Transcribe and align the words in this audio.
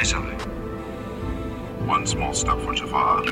necessary. 0.00 0.34
One 1.86 2.06
small 2.06 2.32
step 2.32 2.58
for 2.60 2.74
Jafar. 2.74 3.24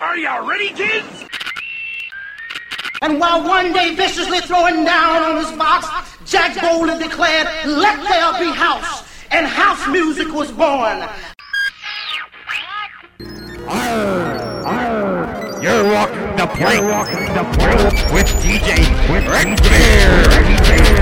Are 0.00 0.16
y'all 0.16 0.48
ready, 0.48 0.70
kids? 0.70 1.24
And 3.02 3.20
while 3.20 3.46
one 3.46 3.72
day 3.72 3.94
viciously 3.94 4.40
throwing 4.40 4.84
down 4.84 5.22
on 5.22 5.44
his 5.44 5.52
box, 5.52 5.86
Jack 6.24 6.60
boldly 6.60 6.98
declared, 6.98 7.46
Let 7.66 7.96
there 8.08 8.32
be 8.40 8.54
house. 8.56 9.06
And 9.30 9.46
house 9.46 9.86
music 9.88 10.32
was 10.32 10.50
born. 10.50 10.98
You're 15.62 15.84
walking 15.92 16.36
the 16.36 16.48
plank. 16.56 16.82
Walking 16.90 17.26
the 17.34 17.44
plank 17.58 18.12
with 18.12 18.28
DJ. 18.42 18.80
With 19.12 19.26
Rick 19.28 19.60
Bear. 19.62 20.99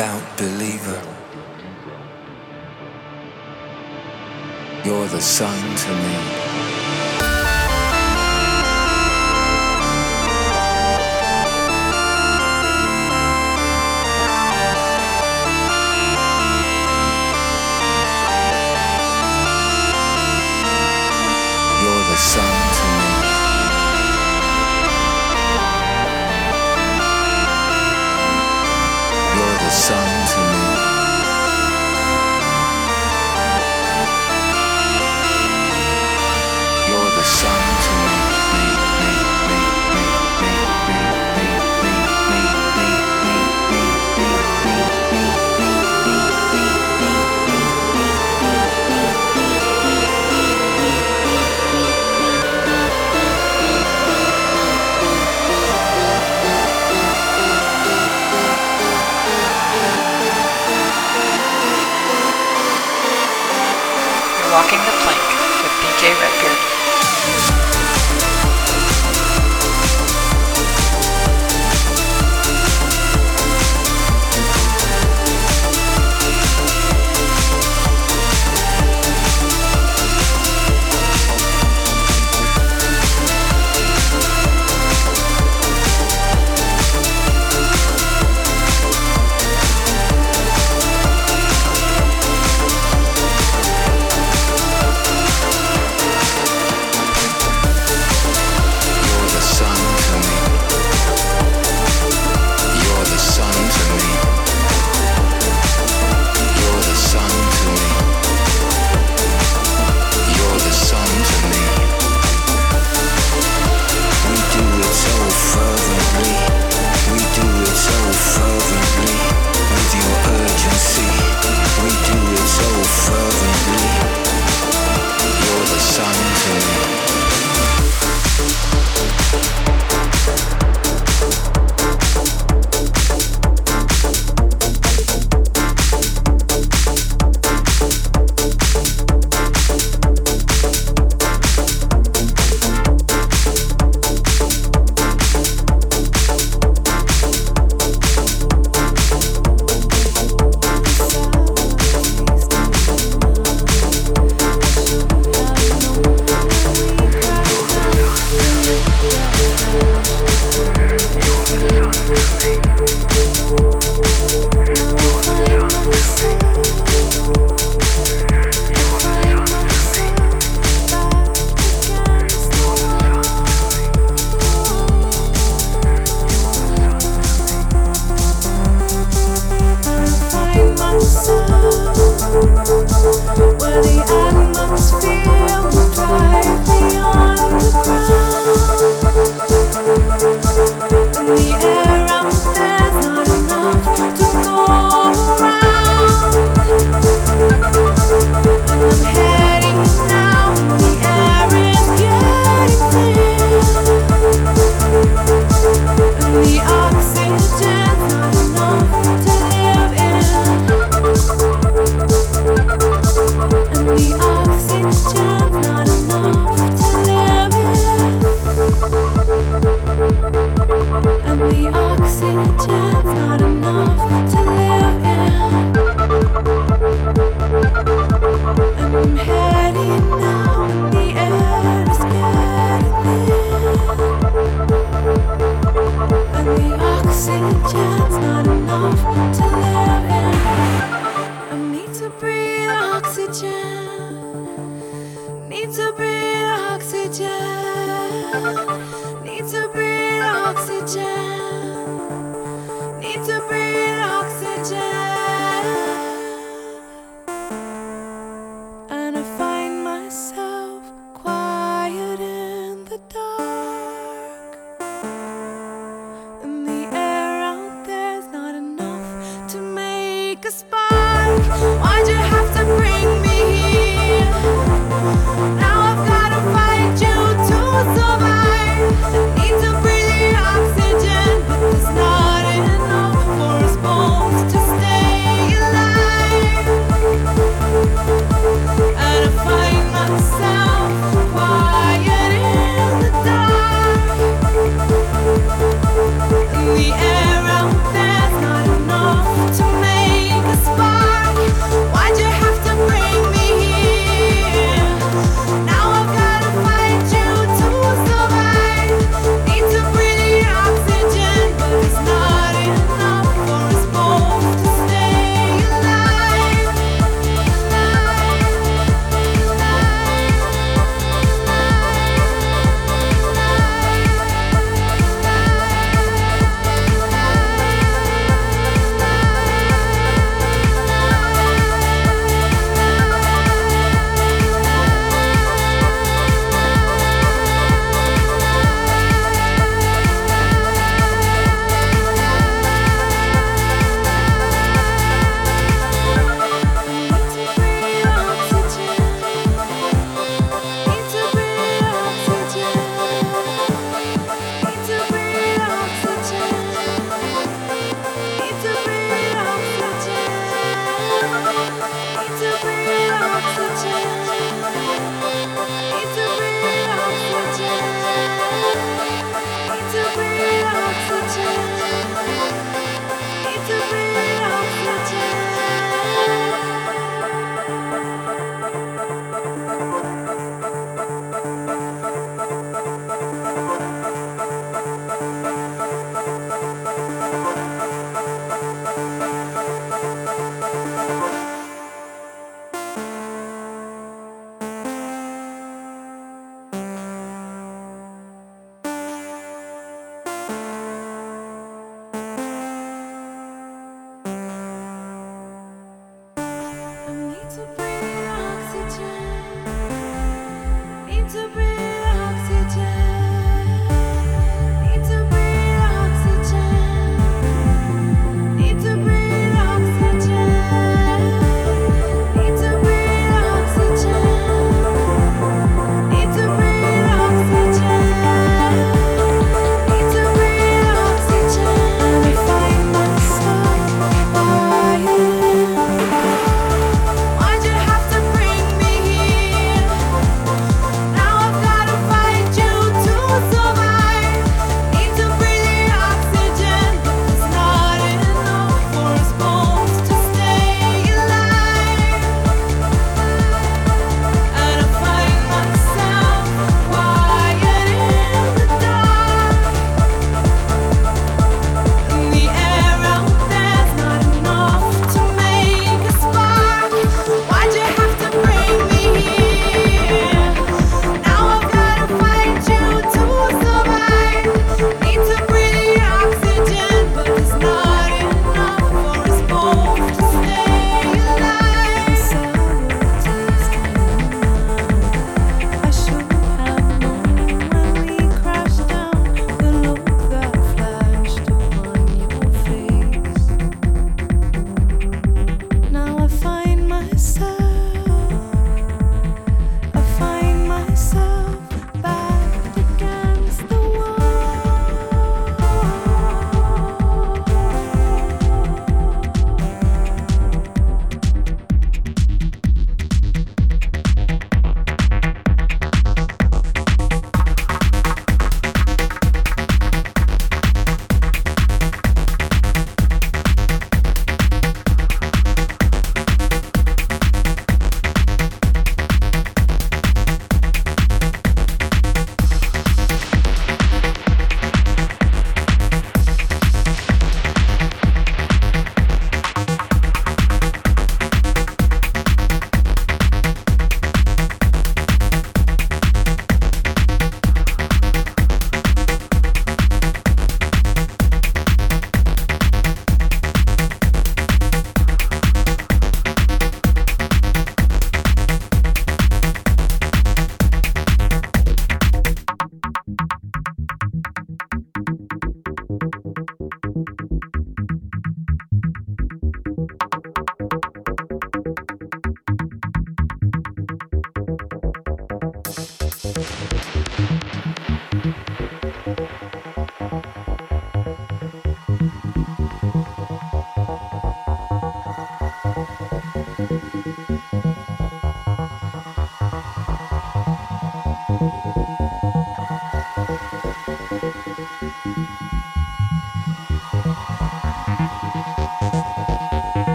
devout 0.00 0.38
believer. 0.38 1.02
You're 4.82 5.06
the 5.08 5.20
sun 5.20 5.76
to 5.76 5.94
me. 5.94 6.39